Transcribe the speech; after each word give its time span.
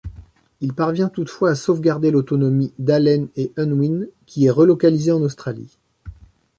Il 0.61 0.73
parvient 0.73 1.09
toutefois 1.09 1.51
à 1.51 1.55
sauvegarder 1.55 2.09
l'autonomie 2.09 2.73
d'Allen 2.79 3.27
& 3.43 3.55
Unwin, 3.57 4.07
qui 4.25 4.47
est 4.47 4.49
relocalisée 4.49 5.11
en 5.11 5.21
Australie. 5.21 5.77